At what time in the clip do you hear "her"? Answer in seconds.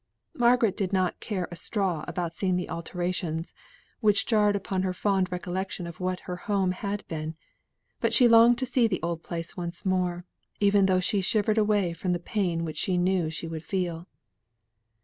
4.81-4.93, 6.21-6.37